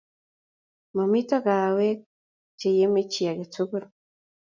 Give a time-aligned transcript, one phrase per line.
[0.95, 1.99] Mamito kaawaek
[2.59, 3.85] che yemei chi age tugul